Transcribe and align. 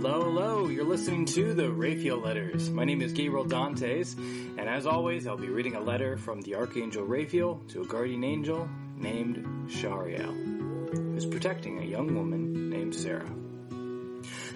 Hello, 0.00 0.22
hello. 0.22 0.68
You're 0.68 0.84
listening 0.84 1.24
to 1.24 1.54
the 1.54 1.72
Raphael 1.72 2.18
Letters. 2.18 2.70
My 2.70 2.84
name 2.84 3.02
is 3.02 3.12
Gabriel 3.12 3.44
Dantes, 3.44 4.16
and 4.16 4.60
as 4.60 4.86
always, 4.86 5.26
I'll 5.26 5.36
be 5.36 5.48
reading 5.48 5.74
a 5.74 5.80
letter 5.80 6.16
from 6.16 6.40
the 6.40 6.54
Archangel 6.54 7.04
Raphael 7.04 7.60
to 7.70 7.82
a 7.82 7.84
guardian 7.84 8.22
angel 8.22 8.68
named 8.96 9.68
Shariel, 9.68 10.92
who's 10.92 11.26
protecting 11.26 11.80
a 11.80 11.84
young 11.84 12.14
woman 12.14 12.70
named 12.70 12.94
Sarah. 12.94 13.28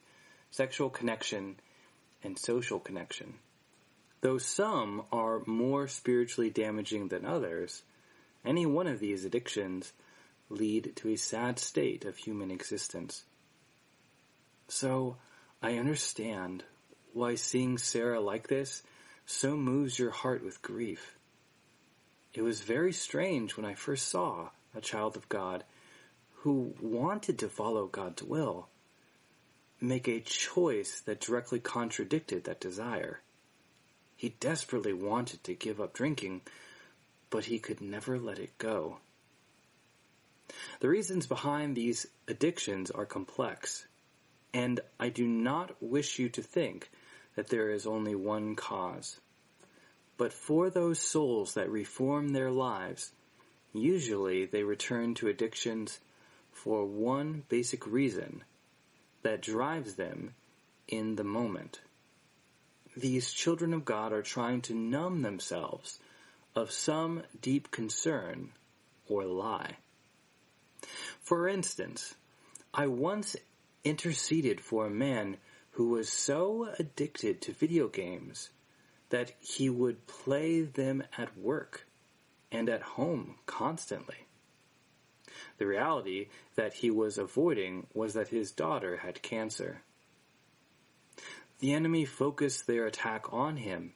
sexual 0.50 0.88
connection, 0.88 1.56
and 2.22 2.38
social 2.38 2.78
connection. 2.78 3.34
Though 4.20 4.38
some 4.38 5.02
are 5.12 5.42
more 5.46 5.88
spiritually 5.88 6.50
damaging 6.50 7.08
than 7.08 7.25
others, 7.25 7.82
any 8.44 8.66
one 8.66 8.86
of 8.86 9.00
these 9.00 9.25
addictions 9.25 9.92
lead 10.48 10.94
to 10.96 11.10
a 11.10 11.16
sad 11.16 11.58
state 11.58 12.04
of 12.04 12.16
human 12.16 12.50
existence. 12.50 13.25
So 14.68 15.16
I 15.62 15.76
understand 15.78 16.64
why 17.12 17.34
seeing 17.34 17.78
Sarah 17.78 18.20
like 18.20 18.48
this 18.48 18.82
so 19.26 19.56
moves 19.56 19.98
your 19.98 20.10
heart 20.10 20.44
with 20.44 20.62
grief. 20.62 21.16
It 22.34 22.42
was 22.42 22.60
very 22.60 22.92
strange 22.92 23.56
when 23.56 23.66
I 23.66 23.74
first 23.74 24.08
saw 24.08 24.50
a 24.74 24.80
child 24.80 25.16
of 25.16 25.28
God 25.28 25.64
who 26.42 26.74
wanted 26.80 27.38
to 27.40 27.48
follow 27.48 27.86
God's 27.86 28.22
will 28.22 28.68
make 29.80 30.08
a 30.08 30.20
choice 30.20 31.00
that 31.00 31.20
directly 31.20 31.60
contradicted 31.60 32.44
that 32.44 32.60
desire. 32.60 33.20
He 34.16 34.30
desperately 34.40 34.92
wanted 34.92 35.44
to 35.44 35.54
give 35.54 35.80
up 35.80 35.94
drinking, 35.94 36.42
but 37.30 37.44
he 37.44 37.58
could 37.58 37.80
never 37.80 38.18
let 38.18 38.38
it 38.38 38.58
go. 38.58 38.98
The 40.80 40.88
reasons 40.88 41.26
behind 41.26 41.76
these 41.76 42.06
addictions 42.26 42.90
are 42.90 43.06
complex 43.06 43.86
and 44.53 44.81
I 44.98 45.09
do 45.09 45.26
not 45.26 45.81
wish 45.81 46.19
you 46.19 46.28
to 46.31 46.42
think 46.42 46.91
that 47.36 47.48
there 47.48 47.70
is 47.70 47.86
only 47.86 48.14
one 48.14 48.56
cause. 48.56 49.20
But 50.16 50.32
for 50.32 50.70
those 50.70 50.98
souls 50.98 51.54
that 51.54 51.70
reform 51.70 52.31
their 52.31 52.50
lives, 52.50 53.12
usually 53.72 54.44
they 54.44 54.64
return 54.64 55.14
to 55.14 55.28
addictions 55.28 56.00
for 56.53 56.84
one 56.84 57.44
basic 57.48 57.87
reason 57.87 58.42
that 59.22 59.42
drives 59.42 59.94
them 59.94 60.34
in 60.88 61.16
the 61.16 61.25
moment. 61.25 61.81
These 62.97 63.32
children 63.32 63.72
of 63.72 63.84
God 63.84 64.12
are 64.12 64.22
trying 64.22 64.62
to 64.62 64.75
numb 64.75 65.22
themselves 65.22 66.00
of 66.56 66.72
some 66.72 67.22
deep 67.41 67.70
concern 67.70 68.50
or 69.08 69.25
lie. 69.25 69.76
For 71.22 71.48
instance, 71.48 72.14
I 72.75 72.88
once 72.88 73.37
interceded 73.88 74.60
for 74.60 74.87
a 74.87 74.91
man 74.91 75.38
who 75.72 75.88
was 75.88 76.09
so 76.09 76.69
addicted 76.78 77.41
to 77.41 77.53
video 77.53 77.88
games 77.88 78.50
that 79.10 79.32
he 79.41 79.71
would 79.71 80.06
play 80.06 80.60
them 80.60 81.03
at 81.16 81.38
work 81.38 81.87
and 82.53 82.69
at 82.69 82.82
home 82.82 83.37
constantly. 83.47 84.26
The 85.59 85.66
reality 85.66 86.28
that 86.56 86.75
he 86.75 86.91
was 86.91 87.19
avoiding 87.19 87.87
was 87.94 88.15
that 88.15 88.28
his 88.28 88.53
daughter 88.53 88.99
had 88.99 89.22
cancer. 89.22 89.82
The 91.60 91.72
enemy 91.72 92.05
focused 92.05 92.66
their 92.66 92.87
attack 92.87 93.32
on 93.32 93.56
him, 93.56 93.93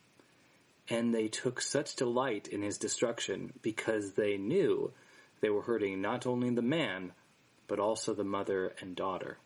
and 0.89 1.15
they 1.15 1.29
took 1.29 1.61
such 1.61 1.97
delight 1.97 2.49
in 2.49 2.63
his 2.63 2.79
destruction 2.79 3.53
because 3.63 4.13
they 4.13 4.37
knew 4.37 4.93
they 5.41 5.51
were 5.51 5.63
hurting 5.63 6.01
not 6.01 6.27
only 6.27 6.51
the 6.51 6.63
man, 6.63 7.13
but 7.69 7.79
also 7.79 8.15
the 8.15 8.25
mother 8.25 8.73
and 8.81 8.97
daughter. 8.97 9.39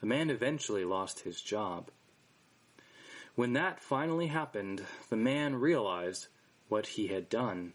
The 0.00 0.06
man 0.06 0.30
eventually 0.30 0.84
lost 0.84 1.20
his 1.20 1.40
job. 1.40 1.90
When 3.34 3.52
that 3.52 3.80
finally 3.80 4.28
happened, 4.28 4.84
the 5.10 5.16
man 5.16 5.56
realized 5.56 6.28
what 6.68 6.86
he 6.86 7.08
had 7.08 7.28
done, 7.28 7.72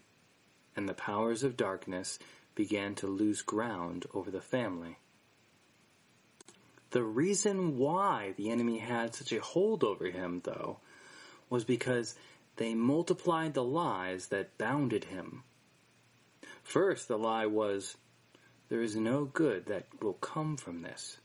and 0.76 0.88
the 0.88 0.94
powers 0.94 1.42
of 1.42 1.56
darkness 1.56 2.18
began 2.54 2.94
to 2.96 3.06
lose 3.06 3.42
ground 3.42 4.06
over 4.14 4.30
the 4.30 4.40
family. 4.40 4.98
The 6.90 7.02
reason 7.02 7.76
why 7.76 8.34
the 8.36 8.50
enemy 8.50 8.78
had 8.78 9.14
such 9.14 9.32
a 9.32 9.40
hold 9.40 9.82
over 9.82 10.06
him, 10.06 10.42
though, 10.44 10.78
was 11.50 11.64
because 11.64 12.14
they 12.56 12.74
multiplied 12.74 13.54
the 13.54 13.64
lies 13.64 14.28
that 14.28 14.56
bounded 14.58 15.04
him. 15.04 15.42
First, 16.62 17.08
the 17.08 17.18
lie 17.18 17.46
was, 17.46 17.96
there 18.68 18.80
is 18.80 18.96
no 18.96 19.24
good 19.24 19.66
that 19.66 19.86
will 20.00 20.14
come 20.14 20.56
from 20.56 20.82
this. 20.82 21.18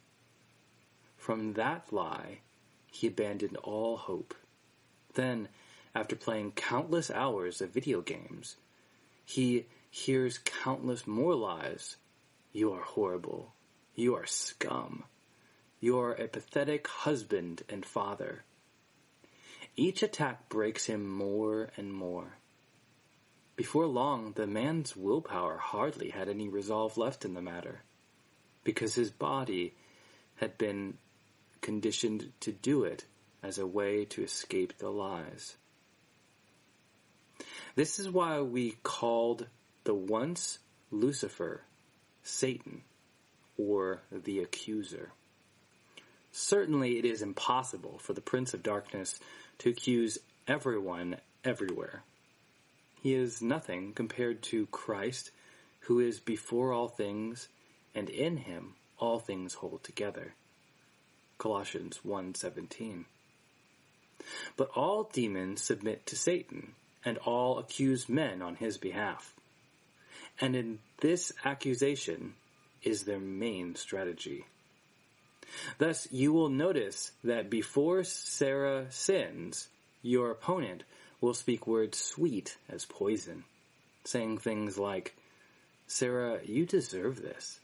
From 1.20 1.54
that 1.54 1.94
lie, 1.94 2.40
he 2.88 3.08
abandoned 3.08 3.58
all 3.58 3.98
hope. 3.98 4.34
Then, 5.14 5.50
after 5.94 6.16
playing 6.16 6.54
countless 6.54 7.12
hours 7.12 7.62
of 7.62 7.70
video 7.70 8.02
games, 8.02 8.56
he 9.26 9.66
hears 9.92 10.40
countless 10.40 11.06
more 11.06 11.36
lies. 11.36 11.98
You 12.52 12.72
are 12.74 12.82
horrible. 12.82 13.54
You 13.96 14.16
are 14.16 14.26
scum. 14.26 15.04
You 15.80 16.00
are 16.00 16.14
a 16.14 16.28
pathetic 16.28 16.88
husband 16.88 17.64
and 17.70 17.86
father. 17.86 18.44
Each 19.76 20.02
attack 20.02 20.50
breaks 20.50 20.86
him 20.86 21.08
more 21.08 21.70
and 21.78 21.94
more. 21.94 22.38
Before 23.56 23.88
long, 23.88 24.34
the 24.34 24.48
man's 24.48 24.96
willpower 24.96 25.58
hardly 25.58 26.10
had 26.10 26.30
any 26.30 26.48
resolve 26.48 26.98
left 26.98 27.26
in 27.26 27.34
the 27.34 27.42
matter, 27.42 27.82
because 28.64 28.96
his 28.96 29.12
body 29.12 29.74
had 30.38 30.58
been 30.58 30.98
conditioned 31.62 32.32
to 32.42 32.52
do 32.52 32.84
it 32.84 33.06
as 33.42 33.58
a 33.58 33.68
way 33.68 34.06
to 34.06 34.24
escape 34.24 34.78
the 34.78 34.90
lies. 34.90 35.56
This 37.76 38.00
is 38.00 38.10
why 38.10 38.42
we 38.42 38.78
called 38.84 39.48
the 39.84 39.94
once 39.94 40.60
Lucifer 40.92 41.62
Satan 42.24 42.82
or 43.58 44.02
the 44.12 44.40
accuser. 44.40 45.12
Certainly 46.32 47.00
it 47.00 47.06
is 47.06 47.22
impossible 47.22 47.98
for 48.00 48.14
the 48.14 48.22
Prince 48.22 48.54
of 48.54 48.64
Darkness 48.64 49.20
to 49.60 49.70
accuse 49.70 50.18
everyone 50.48 51.18
everywhere. 51.44 52.04
He 53.02 53.14
is 53.14 53.42
nothing 53.42 53.94
compared 53.94 54.42
to 54.44 54.68
Christ, 54.68 55.32
who 55.82 56.00
is 56.00 56.20
before 56.20 56.74
all 56.74 56.88
things, 56.88 57.48
and 57.96 58.10
in 58.10 58.38
him 58.38 58.76
all 58.98 59.20
things 59.20 59.56
hold 59.56 59.84
together. 59.84 60.36
Colossians 61.40 62.02
1:17. 62.04 63.06
But 64.56 64.70
all 64.76 65.10
demons 65.12 65.64
submit 65.64 66.06
to 66.06 66.16
Satan, 66.16 66.76
and 67.04 67.18
all 67.20 67.58
accuse 67.58 68.08
men 68.08 68.42
on 68.44 68.56
his 68.56 68.78
behalf. 68.78 69.34
And 70.40 70.56
in 70.56 70.80
this 71.00 71.34
accusation 71.44 72.36
is 72.84 73.04
their 73.04 73.20
main 73.20 73.76
strategy. 73.76 74.46
Thus, 75.78 76.08
you 76.12 76.32
will 76.32 76.50
notice 76.50 77.12
that 77.24 77.50
before 77.50 78.04
Sarah 78.04 78.92
sins, 78.92 79.70
your 80.04 80.30
opponent 80.32 80.84
will 81.22 81.34
speak 81.34 81.66
words 81.66 81.98
sweet 81.98 82.58
as 82.70 82.86
poison, 82.86 83.44
saying 84.04 84.38
things 84.38 84.78
like, 84.78 85.16
Sarah, 85.88 86.40
you 86.46 86.66
deserve 86.66 87.22
this. 87.22 87.60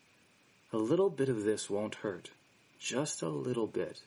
A 0.74 0.78
little 0.78 1.10
bit 1.10 1.30
of 1.30 1.44
this 1.44 1.70
won't 1.70 1.96
hurt. 1.96 2.32
Just 2.86 3.24
a 3.24 3.30
little 3.30 3.66
bit. 3.66 4.00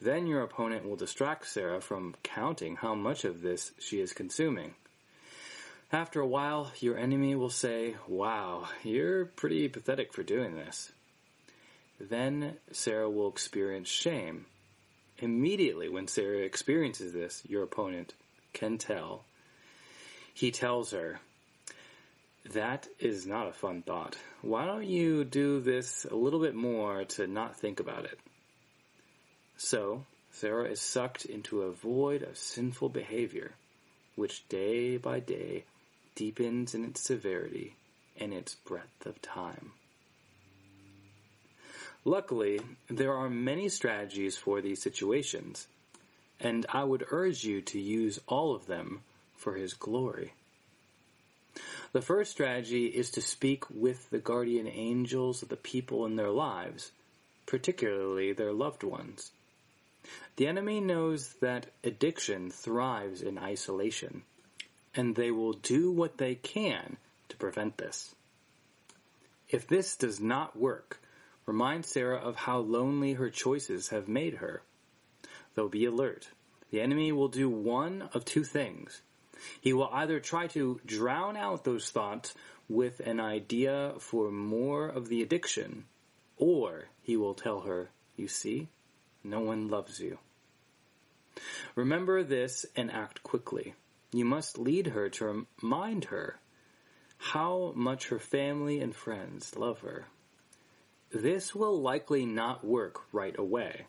Then 0.00 0.28
your 0.28 0.42
opponent 0.42 0.88
will 0.88 0.94
distract 0.94 1.48
Sarah 1.48 1.80
from 1.80 2.14
counting 2.22 2.76
how 2.76 2.94
much 2.94 3.24
of 3.24 3.42
this 3.42 3.72
she 3.80 3.98
is 3.98 4.12
consuming. 4.12 4.76
After 5.90 6.20
a 6.20 6.28
while, 6.28 6.70
your 6.78 6.96
enemy 6.96 7.34
will 7.34 7.50
say, 7.50 7.96
Wow, 8.06 8.68
you're 8.84 9.24
pretty 9.24 9.66
pathetic 9.66 10.12
for 10.12 10.22
doing 10.22 10.54
this. 10.54 10.92
Then 11.98 12.56
Sarah 12.70 13.10
will 13.10 13.28
experience 13.28 13.88
shame. 13.88 14.46
Immediately 15.18 15.88
when 15.88 16.06
Sarah 16.06 16.44
experiences 16.44 17.12
this, 17.12 17.42
your 17.48 17.64
opponent 17.64 18.14
can 18.52 18.78
tell. 18.78 19.24
He 20.32 20.52
tells 20.52 20.92
her, 20.92 21.18
That 22.52 22.86
is 23.00 23.26
not 23.26 23.48
a 23.48 23.52
fun 23.52 23.82
thought. 23.82 24.16
Why 24.40 24.66
don't 24.66 24.86
you 24.86 25.24
do 25.24 25.60
this 25.60 26.04
a 26.04 26.14
little 26.14 26.40
bit 26.40 26.54
more 26.54 27.04
to 27.04 27.26
not 27.26 27.58
think 27.58 27.80
about 27.80 28.04
it? 28.04 28.18
So, 29.56 30.04
Sarah 30.30 30.70
is 30.70 30.80
sucked 30.80 31.24
into 31.24 31.62
a 31.62 31.72
void 31.72 32.22
of 32.22 32.36
sinful 32.38 32.90
behavior, 32.90 33.52
which 34.14 34.48
day 34.48 34.96
by 34.96 35.18
day 35.18 35.64
deepens 36.14 36.74
in 36.74 36.84
its 36.84 37.00
severity 37.02 37.74
and 38.18 38.32
its 38.32 38.54
breadth 38.54 39.06
of 39.06 39.20
time. 39.22 39.72
Luckily, 42.04 42.60
there 42.88 43.14
are 43.14 43.28
many 43.28 43.68
strategies 43.68 44.36
for 44.36 44.60
these 44.60 44.80
situations, 44.80 45.66
and 46.38 46.64
I 46.68 46.84
would 46.84 47.06
urge 47.10 47.42
you 47.42 47.60
to 47.62 47.80
use 47.80 48.20
all 48.28 48.54
of 48.54 48.66
them 48.66 49.00
for 49.34 49.54
His 49.56 49.74
glory. 49.74 50.32
The 51.92 52.02
first 52.02 52.30
strategy 52.30 52.86
is 52.86 53.10
to 53.12 53.22
speak 53.22 53.64
with 53.70 54.10
the 54.10 54.18
guardian 54.18 54.66
angels 54.66 55.42
of 55.42 55.48
the 55.48 55.56
people 55.56 56.04
in 56.06 56.16
their 56.16 56.30
lives, 56.30 56.92
particularly 57.46 58.32
their 58.32 58.52
loved 58.52 58.82
ones. 58.82 59.30
The 60.36 60.46
enemy 60.46 60.80
knows 60.80 61.34
that 61.40 61.66
addiction 61.82 62.50
thrives 62.50 63.22
in 63.22 63.38
isolation, 63.38 64.22
and 64.94 65.14
they 65.14 65.30
will 65.30 65.52
do 65.52 65.90
what 65.90 66.18
they 66.18 66.34
can 66.34 66.96
to 67.28 67.36
prevent 67.36 67.78
this. 67.78 68.14
If 69.48 69.66
this 69.66 69.96
does 69.96 70.20
not 70.20 70.58
work, 70.58 71.00
Remind 71.46 71.84
Sarah 71.84 72.18
of 72.18 72.34
how 72.34 72.58
lonely 72.58 73.12
her 73.12 73.30
choices 73.30 73.90
have 73.90 74.08
made 74.08 74.34
her. 74.34 74.62
Though 75.54 75.68
be 75.68 75.84
alert. 75.84 76.30
The 76.70 76.80
enemy 76.80 77.12
will 77.12 77.28
do 77.28 77.48
one 77.48 78.08
of 78.12 78.24
two 78.24 78.42
things. 78.42 79.00
He 79.60 79.72
will 79.72 79.90
either 79.92 80.20
try 80.20 80.46
to 80.48 80.80
drown 80.86 81.36
out 81.36 81.64
those 81.64 81.90
thoughts 81.90 82.34
with 82.68 83.00
an 83.00 83.20
idea 83.20 83.94
for 83.98 84.30
more 84.30 84.88
of 84.88 85.08
the 85.08 85.22
addiction, 85.22 85.84
or 86.36 86.86
he 87.02 87.16
will 87.16 87.34
tell 87.34 87.60
her, 87.60 87.90
you 88.16 88.28
see, 88.28 88.68
no 89.22 89.40
one 89.40 89.68
loves 89.68 90.00
you. 90.00 90.18
Remember 91.74 92.22
this 92.22 92.64
and 92.74 92.90
act 92.90 93.22
quickly. 93.22 93.74
You 94.12 94.24
must 94.24 94.58
lead 94.58 94.88
her 94.88 95.08
to 95.10 95.46
remind 95.60 96.06
her 96.06 96.38
how 97.18 97.72
much 97.74 98.08
her 98.08 98.18
family 98.18 98.80
and 98.80 98.94
friends 98.94 99.56
love 99.56 99.80
her. 99.80 100.06
This 101.10 101.54
will 101.54 101.80
likely 101.80 102.26
not 102.26 102.64
work 102.64 103.02
right 103.12 103.38
away. 103.38 103.86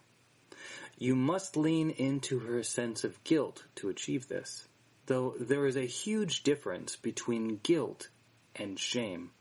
You 0.97 1.15
must 1.15 1.55
lean 1.55 1.91
into 1.91 2.39
her 2.39 2.63
sense 2.63 3.03
of 3.03 3.23
guilt 3.23 3.65
to 3.75 3.89
achieve 3.89 4.27
this, 4.27 4.67
though 5.07 5.33
there 5.39 5.65
is 5.65 5.75
a 5.75 5.85
huge 5.85 6.43
difference 6.43 6.95
between 6.95 7.59
guilt 7.63 8.09
and 8.55 8.79
shame. 8.79 9.31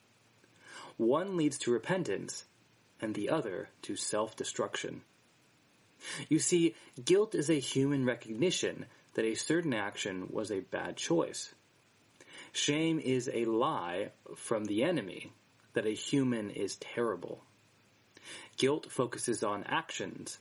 One 0.97 1.37
leads 1.37 1.59
to 1.59 1.71
repentance, 1.71 2.45
and 3.01 3.15
the 3.15 3.29
other 3.29 3.69
to 3.83 3.97
self-destruction. 3.97 5.03
You 6.29 6.39
see, 6.39 6.75
guilt 7.05 7.35
is 7.35 7.51
a 7.51 7.61
human 7.61 8.05
recognition 8.05 8.87
that 9.15 9.25
a 9.25 9.35
certain 9.35 9.75
action 9.75 10.29
was 10.31 10.51
a 10.51 10.61
bad 10.61 10.97
choice. 10.97 11.55
Shame 12.53 12.99
is 12.99 13.31
a 13.33 13.45
lie 13.45 14.11
from 14.37 14.65
the 14.65 14.83
enemy 14.83 15.33
that 15.75 15.87
a 15.87 15.91
human 15.91 16.51
is 16.51 16.77
terrible. 16.77 17.43
Guilt 18.57 18.91
focuses 18.91 19.43
on 19.43 19.65
actions. 19.65 20.39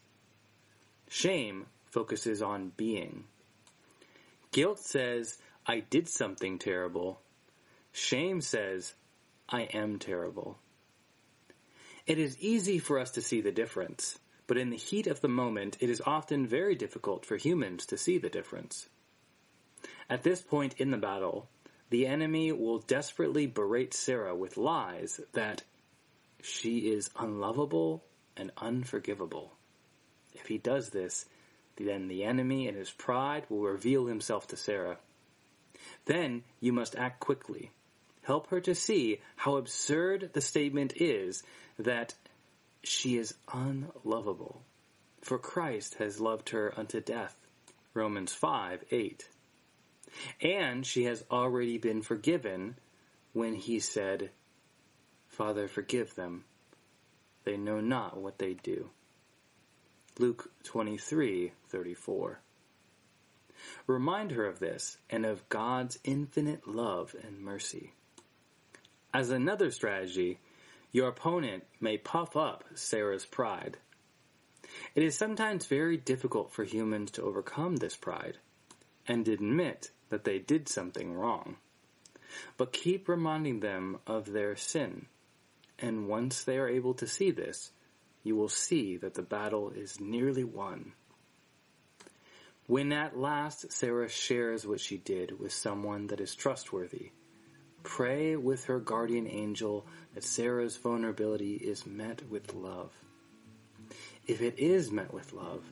Shame 1.10 1.66
focuses 1.86 2.42
on 2.42 2.72
being. 2.78 3.26
Guilt 4.56 4.80
says, 4.80 5.38
I 5.68 5.82
did 5.82 6.08
something 6.08 6.60
terrible. 6.60 7.20
Shame 7.92 8.40
says, 8.40 8.94
I 9.50 9.64
am 9.64 10.00
terrible. 10.00 10.58
It 12.08 12.18
is 12.20 12.40
easy 12.40 12.80
for 12.80 12.98
us 12.98 13.12
to 13.12 13.22
see 13.22 13.42
the 13.42 13.52
difference, 13.52 14.18
but 14.48 14.58
in 14.58 14.70
the 14.70 14.78
heat 14.78 15.08
of 15.08 15.20
the 15.20 15.28
moment, 15.28 15.76
it 15.82 15.90
is 15.90 16.02
often 16.06 16.48
very 16.48 16.74
difficult 16.74 17.26
for 17.26 17.36
humans 17.36 17.86
to 17.88 17.98
see 17.98 18.18
the 18.18 18.30
difference. 18.30 18.88
At 20.10 20.24
this 20.24 20.42
point 20.42 20.76
in 20.78 20.90
the 20.90 20.98
battle, 20.98 21.50
the 21.90 22.08
enemy 22.08 22.54
will 22.54 22.80
desperately 22.80 23.48
berate 23.48 23.94
Sarah 23.94 24.38
with 24.38 24.56
lies 24.56 25.20
that 25.34 25.64
she 26.42 26.94
is 26.94 27.10
unlovable 27.20 28.06
and 28.38 28.54
unforgivable. 28.56 29.52
If 30.34 30.48
he 30.48 30.58
does 30.58 30.92
this, 30.92 31.26
then 31.78 32.08
the 32.08 32.24
enemy 32.24 32.68
in 32.68 32.76
his 32.76 32.92
pride 32.92 33.46
will 33.50 33.62
reveal 33.62 34.06
himself 34.06 34.48
to 34.48 34.58
Sarah. 34.58 34.98
Then 36.06 36.44
you 36.60 36.72
must 36.72 36.96
act 36.96 37.20
quickly. 37.20 37.72
Help 38.22 38.48
her 38.48 38.62
to 38.62 38.74
see 38.74 39.20
how 39.36 39.58
absurd 39.58 40.32
the 40.34 40.42
statement 40.42 40.94
is 40.96 41.44
that 41.78 42.16
she 42.84 43.18
is 43.18 43.36
unlovable. 43.52 44.62
For 45.22 45.38
Christ 45.38 45.96
has 45.96 46.20
loved 46.20 46.50
her 46.50 46.74
unto 46.78 47.02
death. 47.02 47.36
Romans 47.94 48.32
5, 48.34 48.84
8. 48.92 49.30
And 50.42 50.86
she 50.86 51.06
has 51.06 51.24
already 51.30 51.78
been 51.78 52.02
forgiven 52.02 52.78
when 53.34 53.56
he 53.56 53.80
said, 53.80 54.30
Father, 55.28 55.68
forgive 55.68 56.16
them. 56.16 56.46
They 57.44 57.58
know 57.58 57.80
not 57.80 58.18
what 58.18 58.38
they 58.40 58.54
do. 58.54 58.90
Luke 60.18 60.52
23:34. 60.64 62.40
Remind 63.88 64.32
her 64.32 64.46
of 64.46 64.60
this 64.60 64.98
and 65.10 65.26
of 65.26 65.48
God's 65.50 66.00
infinite 66.04 66.68
love 66.68 67.16
and 67.22 67.40
mercy. 67.40 67.94
As 69.14 69.30
another 69.30 69.72
strategy, 69.72 70.40
your 70.92 71.10
opponent 71.10 71.66
may 71.80 71.98
puff 71.98 72.36
up 72.36 72.64
Sarah's 72.76 73.26
pride. 73.26 73.78
It 74.94 75.04
is 75.04 75.18
sometimes 75.18 75.66
very 75.66 75.98
difficult 75.98 76.52
for 76.52 76.64
humans 76.64 77.12
to 77.12 77.24
overcome 77.24 77.78
this 77.78 77.96
pride 77.96 78.38
and 79.08 79.28
admit 79.28 79.92
that 80.10 80.24
they 80.24 80.40
did 80.40 80.70
something 80.70 81.14
wrong. 81.14 81.58
But 82.58 82.74
keep 82.74 83.08
reminding 83.08 83.60
them 83.60 84.00
of 84.08 84.32
their 84.32 84.56
sin 84.56 85.08
and 85.80 86.08
once 86.08 86.44
they 86.44 86.58
are 86.58 86.68
able 86.68 86.94
to 86.96 87.08
see 87.08 87.32
this, 87.32 87.72
you 88.26 88.36
will 88.36 88.50
see 88.50 88.98
that 88.98 89.14
the 89.14 89.22
battle 89.22 89.70
is 89.70 90.00
nearly 90.02 90.44
won. 90.44 90.92
When 92.66 92.92
at 92.92 93.16
last 93.16 93.72
Sarah 93.72 94.10
shares 94.10 94.66
what 94.66 94.80
she 94.80 94.98
did 94.98 95.40
with 95.40 95.54
someone 95.54 96.08
that 96.08 96.20
is 96.20 96.34
trustworthy, 96.34 97.12
pray 97.84 98.36
with 98.36 98.66
her 98.66 98.80
guardian 98.80 99.28
angel 99.28 99.86
that 100.16 100.24
Sarah's 100.24 100.76
vulnerability 100.76 101.54
is 101.54 101.86
met 101.86 102.28
with 102.28 102.56
love. 102.56 102.92
If 104.26 104.42
it 104.42 104.58
is 104.58 104.92
met 104.92 105.14
with 105.14 105.32
love, 105.32 105.64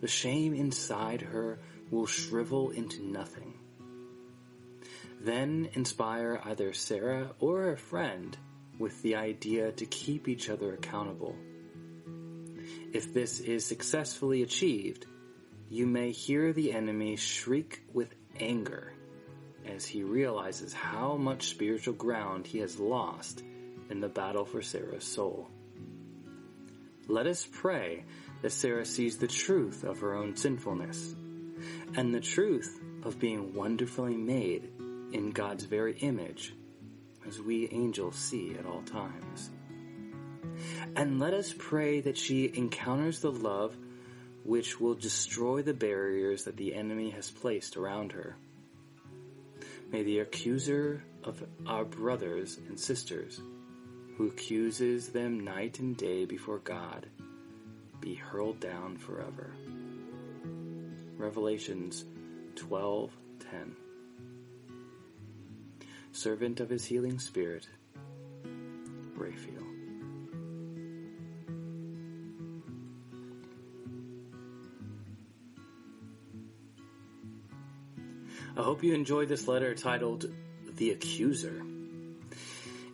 the 0.00 0.08
shame 0.08 0.52
inside 0.52 1.22
her 1.22 1.60
will 1.92 2.06
shrivel 2.06 2.70
into 2.70 3.04
nothing. 3.04 3.54
Then 5.20 5.68
inspire 5.74 6.40
either 6.44 6.72
Sarah 6.72 7.30
or 7.38 7.70
a 7.70 7.76
friend 7.76 8.36
with 8.80 9.00
the 9.02 9.14
idea 9.14 9.70
to 9.70 9.86
keep 9.86 10.26
each 10.26 10.50
other 10.50 10.74
accountable. 10.74 11.36
If 12.94 13.12
this 13.12 13.40
is 13.40 13.66
successfully 13.66 14.42
achieved, 14.42 15.06
you 15.68 15.84
may 15.84 16.12
hear 16.12 16.52
the 16.52 16.72
enemy 16.72 17.16
shriek 17.16 17.82
with 17.92 18.14
anger 18.38 18.92
as 19.66 19.84
he 19.84 20.04
realizes 20.04 20.72
how 20.72 21.16
much 21.16 21.48
spiritual 21.48 21.94
ground 21.94 22.46
he 22.46 22.60
has 22.60 22.78
lost 22.78 23.42
in 23.90 23.98
the 23.98 24.08
battle 24.08 24.44
for 24.44 24.62
Sarah's 24.62 25.04
soul. 25.04 25.50
Let 27.08 27.26
us 27.26 27.48
pray 27.50 28.04
that 28.42 28.52
Sarah 28.52 28.86
sees 28.86 29.18
the 29.18 29.26
truth 29.26 29.82
of 29.82 29.98
her 29.98 30.14
own 30.14 30.36
sinfulness 30.36 31.16
and 31.96 32.14
the 32.14 32.20
truth 32.20 32.80
of 33.02 33.18
being 33.18 33.54
wonderfully 33.54 34.16
made 34.16 34.70
in 35.12 35.32
God's 35.32 35.64
very 35.64 35.96
image 35.98 36.54
as 37.26 37.40
we 37.40 37.68
angels 37.70 38.14
see 38.14 38.54
at 38.56 38.66
all 38.66 38.82
times. 38.82 39.50
And 40.96 41.18
let 41.18 41.34
us 41.34 41.54
pray 41.56 42.00
that 42.00 42.16
she 42.16 42.50
encounters 42.54 43.20
the 43.20 43.32
love 43.32 43.76
which 44.44 44.78
will 44.78 44.94
destroy 44.94 45.62
the 45.62 45.74
barriers 45.74 46.44
that 46.44 46.56
the 46.56 46.74
enemy 46.74 47.10
has 47.10 47.30
placed 47.30 47.76
around 47.76 48.12
her. 48.12 48.36
May 49.90 50.02
the 50.02 50.20
accuser 50.20 51.02
of 51.22 51.42
our 51.66 51.84
brothers 51.84 52.58
and 52.68 52.78
sisters, 52.78 53.40
who 54.16 54.28
accuses 54.28 55.08
them 55.08 55.40
night 55.40 55.78
and 55.78 55.96
day 55.96 56.24
before 56.24 56.58
God, 56.58 57.06
be 58.00 58.14
hurled 58.14 58.60
down 58.60 58.96
forever. 58.96 59.50
Revelations 61.16 62.04
12:10 62.56 63.76
Servant 66.12 66.60
of 66.60 66.68
his 66.68 66.84
healing 66.84 67.18
spirit, 67.18 67.68
Raphael. 69.16 69.63
I 78.56 78.62
hope 78.62 78.84
you 78.84 78.94
enjoyed 78.94 79.28
this 79.28 79.48
letter 79.48 79.74
titled 79.74 80.26
The 80.76 80.92
Accuser. 80.92 81.60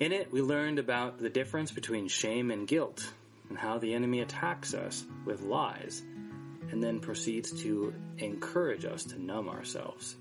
In 0.01 0.13
it, 0.13 0.33
we 0.33 0.41
learned 0.41 0.79
about 0.79 1.19
the 1.19 1.29
difference 1.29 1.71
between 1.71 2.09
shame 2.09 2.51
and 2.51 2.67
guilt 2.67 3.07
and 3.51 3.59
how 3.59 3.77
the 3.77 3.93
enemy 3.93 4.21
attacks 4.21 4.73
us 4.73 5.05
with 5.27 5.43
lies 5.43 6.03
and 6.71 6.83
then 6.83 6.99
proceeds 6.99 7.63
to 7.63 7.93
encourage 8.17 8.87
us 8.87 9.05
to 9.05 9.23
numb 9.23 9.51
ourselves. 9.51 10.17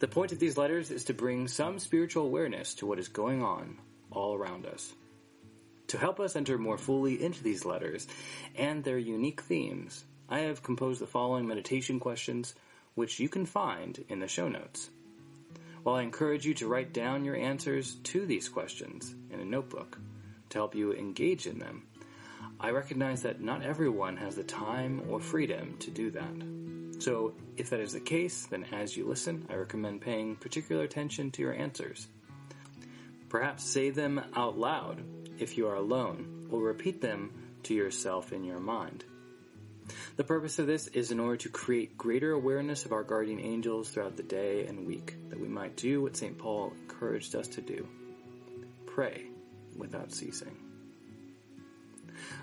The 0.00 0.08
point 0.08 0.32
of 0.32 0.38
these 0.38 0.56
letters 0.56 0.90
is 0.90 1.04
to 1.04 1.14
bring 1.14 1.46
some 1.46 1.78
spiritual 1.78 2.24
awareness 2.24 2.72
to 2.76 2.86
what 2.86 2.98
is 2.98 3.08
going 3.08 3.42
on 3.42 3.76
all 4.10 4.34
around 4.34 4.64
us. 4.64 4.94
To 5.88 5.98
help 5.98 6.20
us 6.20 6.36
enter 6.36 6.56
more 6.56 6.78
fully 6.78 7.22
into 7.22 7.42
these 7.42 7.66
letters 7.66 8.06
and 8.56 8.82
their 8.82 8.96
unique 8.96 9.42
themes, 9.42 10.06
I 10.26 10.40
have 10.40 10.62
composed 10.62 11.02
the 11.02 11.06
following 11.06 11.46
meditation 11.46 12.00
questions 12.00 12.54
which 12.94 13.20
you 13.20 13.28
can 13.28 13.46
find 13.46 14.04
in 14.08 14.20
the 14.20 14.28
show 14.28 14.48
notes. 14.48 14.90
While 15.82 15.96
I 15.96 16.02
encourage 16.02 16.46
you 16.46 16.54
to 16.54 16.68
write 16.68 16.92
down 16.92 17.24
your 17.24 17.36
answers 17.36 17.96
to 18.04 18.24
these 18.24 18.48
questions 18.48 19.14
in 19.30 19.40
a 19.40 19.44
notebook 19.44 19.98
to 20.50 20.58
help 20.58 20.74
you 20.74 20.92
engage 20.92 21.46
in 21.46 21.58
them, 21.58 21.86
I 22.60 22.70
recognize 22.70 23.22
that 23.22 23.40
not 23.40 23.64
everyone 23.64 24.16
has 24.18 24.36
the 24.36 24.44
time 24.44 25.02
or 25.10 25.18
freedom 25.18 25.76
to 25.80 25.90
do 25.90 26.10
that. 26.12 27.02
So, 27.02 27.34
if 27.56 27.70
that 27.70 27.80
is 27.80 27.92
the 27.92 28.00
case, 28.00 28.46
then 28.46 28.64
as 28.70 28.96
you 28.96 29.04
listen, 29.08 29.46
I 29.50 29.54
recommend 29.56 30.02
paying 30.02 30.36
particular 30.36 30.84
attention 30.84 31.32
to 31.32 31.42
your 31.42 31.52
answers. 31.52 32.06
Perhaps 33.28 33.64
say 33.64 33.90
them 33.90 34.20
out 34.36 34.56
loud 34.56 35.02
if 35.38 35.58
you 35.58 35.66
are 35.66 35.74
alone, 35.74 36.46
or 36.50 36.60
repeat 36.60 37.00
them 37.00 37.32
to 37.64 37.74
yourself 37.74 38.32
in 38.32 38.44
your 38.44 38.60
mind. 38.60 39.04
The 40.16 40.24
purpose 40.24 40.58
of 40.58 40.66
this 40.66 40.88
is 40.88 41.10
in 41.10 41.20
order 41.20 41.36
to 41.38 41.48
create 41.48 41.96
greater 41.96 42.32
awareness 42.32 42.84
of 42.84 42.92
our 42.92 43.02
guardian 43.02 43.40
angels 43.40 43.88
throughout 43.88 44.16
the 44.16 44.22
day 44.22 44.66
and 44.66 44.86
week, 44.86 45.16
that 45.30 45.40
we 45.40 45.48
might 45.48 45.76
do 45.76 46.02
what 46.02 46.16
St. 46.16 46.36
Paul 46.38 46.72
encouraged 46.82 47.34
us 47.34 47.48
to 47.48 47.60
do 47.60 47.86
pray 48.86 49.24
without 49.76 50.12
ceasing. 50.12 50.54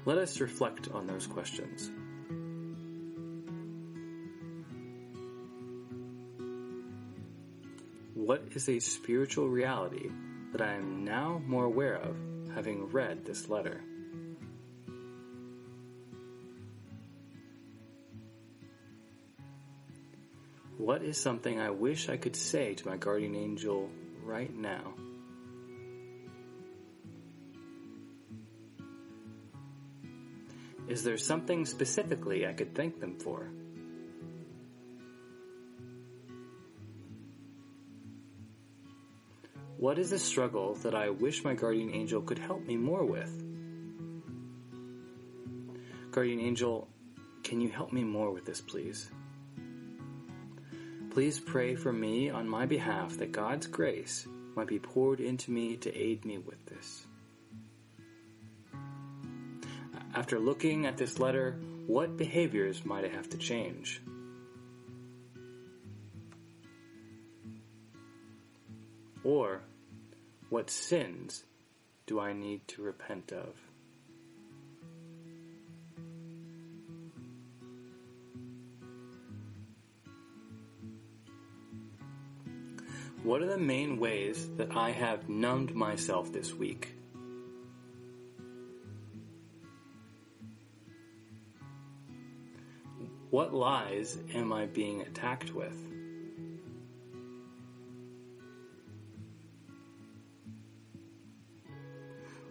Let 0.06 0.18
us 0.18 0.40
reflect 0.40 0.90
on 0.92 1.06
those 1.06 1.28
questions. 1.28 1.92
What 8.16 8.44
is 8.54 8.68
a 8.68 8.80
spiritual 8.80 9.48
reality 9.48 10.10
that 10.52 10.62
I 10.62 10.74
am 10.74 11.06
now 11.06 11.42
more 11.46 11.66
aware 11.66 11.98
of 11.98 12.16
having 12.56 12.88
read 12.88 13.26
this 13.26 13.48
letter? 13.48 13.84
What 20.80 21.04
is 21.04 21.18
something 21.18 21.60
I 21.60 21.72
wish 21.72 22.08
I 22.08 22.16
could 22.16 22.38
say 22.38 22.74
to 22.74 22.88
my 22.88 22.96
guardian 22.96 23.36
angel 23.36 23.90
right 24.24 24.56
now? 24.56 24.94
Is 30.88 31.04
there 31.04 31.18
something 31.18 31.66
specifically 31.66 32.48
I 32.48 32.54
could 32.54 32.74
thank 32.74 33.02
them 33.02 33.20
for? 33.20 33.52
What 39.76 40.00
is 40.00 40.14
a 40.14 40.20
struggle 40.20 40.76
that 40.76 40.96
I 40.96 41.10
wish 41.10 41.44
my 41.44 41.56
guardian 41.56 41.94
angel 41.94 42.22
could 42.22 42.40
help 42.40 42.66
me 42.66 42.78
more 42.78 43.04
with? 43.04 43.44
Guardian 46.12 46.40
angel, 46.40 46.88
can 47.44 47.60
you 47.60 47.68
help 47.68 47.92
me 47.92 48.06
more 48.06 48.32
with 48.32 48.46
this, 48.46 48.62
please? 48.62 49.12
Please 51.12 51.40
pray 51.40 51.76
for 51.76 51.92
me 51.92 52.30
on 52.30 52.48
my 52.48 52.66
behalf 52.66 53.18
that 53.18 53.32
God's 53.32 53.66
grace 53.66 54.28
might 54.56 54.68
be 54.68 54.80
poured 54.80 55.20
into 55.20 55.52
me 55.52 55.76
to 55.78 55.96
aid 55.96 56.24
me 56.24 56.38
with 56.38 56.64
this. 56.68 57.06
After 60.14 60.40
looking 60.40 60.86
at 60.86 60.98
this 60.98 61.20
letter, 61.20 61.60
what 61.88 62.18
behaviors 62.18 62.86
might 62.86 63.06
I 63.06 63.08
have 63.08 63.30
to 63.30 63.38
change? 63.38 64.02
Or, 69.24 69.62
what 70.50 70.70
sins 70.70 71.44
do 72.06 72.20
I 72.20 72.34
need 72.34 72.68
to 72.70 72.82
repent 72.84 73.32
of? 73.32 73.69
What 83.30 83.44
are 83.44 83.48
the 83.48 83.60
main 83.60 84.00
ways 84.00 84.50
that 84.58 84.76
I 84.76 84.90
have 84.90 85.30
numbed 85.30 85.76
myself 85.76 86.34
this 86.34 86.52
week? 86.52 86.96
What 93.30 93.54
lies 93.54 94.18
am 94.34 94.52
I 94.52 94.66
being 94.66 95.02
attacked 95.02 95.54
with? 95.54 95.78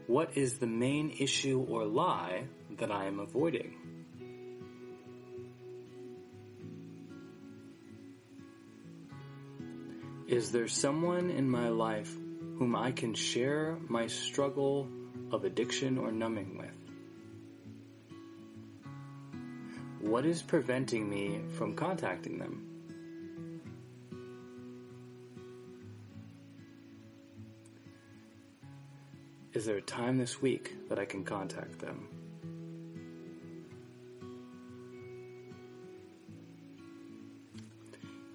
What 0.06 0.36
is 0.36 0.58
the 0.58 0.68
main 0.68 1.10
issue 1.18 1.66
or 1.68 1.86
lie 1.86 2.44
that 2.78 2.92
I 2.92 3.06
am 3.06 3.18
avoiding? 3.18 3.97
Is 10.28 10.52
there 10.52 10.68
someone 10.68 11.30
in 11.30 11.48
my 11.48 11.70
life 11.70 12.14
whom 12.58 12.76
I 12.76 12.92
can 12.92 13.14
share 13.14 13.78
my 13.88 14.08
struggle 14.08 14.86
of 15.32 15.46
addiction 15.46 15.96
or 15.96 16.12
numbing 16.12 16.58
with? 16.58 16.70
What 20.02 20.26
is 20.26 20.42
preventing 20.42 21.08
me 21.08 21.40
from 21.56 21.74
contacting 21.74 22.38
them? 22.38 22.62
Is 29.54 29.64
there 29.64 29.78
a 29.78 29.80
time 29.80 30.18
this 30.18 30.42
week 30.42 30.90
that 30.90 30.98
I 30.98 31.06
can 31.06 31.24
contact 31.24 31.78
them? 31.78 32.06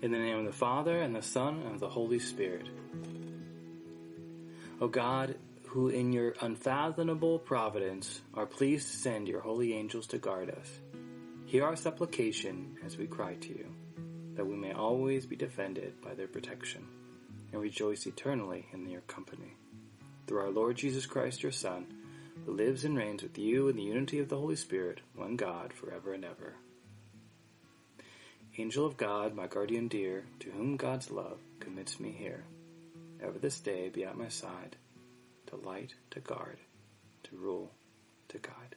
In 0.04 0.12
the 0.12 0.20
name 0.20 0.40
of 0.40 0.44
the 0.44 0.52
Father, 0.52 1.00
and 1.00 1.16
the 1.16 1.22
Son, 1.22 1.62
and 1.62 1.76
of 1.76 1.80
the 1.80 1.88
Holy 1.88 2.20
Spirit. 2.20 2.68
O 4.82 4.90
God, 4.90 5.36
who 5.68 5.88
in 5.88 6.12
your 6.12 6.36
unfathomable 6.42 7.40
providence 7.40 8.20
are 8.34 8.46
pleased 8.46 8.92
to 8.92 8.98
send 8.98 9.30
your 9.30 9.40
holy 9.40 9.74
angels 9.74 10.08
to 10.08 10.18
guard 10.18 10.50
us, 10.50 10.70
Hear 11.46 11.64
our 11.64 11.78
supplication 11.78 12.76
as 12.86 12.98
we 12.98 13.08
cry 13.08 13.36
to 13.36 13.48
you, 13.48 13.74
that 14.36 14.46
we 14.46 14.58
may 14.58 14.74
always 14.74 15.26
be 15.26 15.38
defended 15.38 16.02
by 16.02 16.16
their 16.16 16.28
protection, 16.28 16.86
and 17.54 17.62
rejoice 17.62 18.06
eternally 18.06 18.66
in 18.74 18.90
your 18.90 19.02
company. 19.08 19.56
Through 20.28 20.42
our 20.42 20.52
Lord 20.52 20.76
Jesus 20.76 21.06
Christ, 21.06 21.44
your 21.44 21.54
Son, 21.54 21.86
who 22.46 22.52
lives 22.52 22.84
and 22.84 22.98
reigns 22.98 23.24
with 23.24 23.38
you 23.38 23.70
in 23.70 23.78
the 23.78 23.84
unity 23.84 24.20
of 24.20 24.28
the 24.28 24.38
Holy 24.38 24.58
Spirit, 24.58 25.00
one 25.16 25.38
God, 25.38 25.72
forever 25.72 26.12
and 26.12 26.26
ever. 26.26 26.56
Angel 28.56 28.86
of 28.86 28.98
God, 28.98 29.34
my 29.34 29.48
guardian 29.48 29.88
dear, 29.88 30.26
to 30.42 30.52
whom 30.52 30.78
God's 30.78 31.10
love 31.10 31.40
commits 31.60 32.00
me 32.00 32.12
here, 32.12 32.44
ever 33.20 33.40
this 33.40 33.60
day 33.60 33.90
be 33.90 34.06
at 34.06 34.16
my 34.16 34.28
side, 34.28 34.76
to 35.48 35.56
light, 35.56 35.96
to 36.12 36.20
guard, 36.20 36.60
to 37.24 37.36
rule, 37.36 37.72
to 38.28 38.38
guide. 38.38 38.76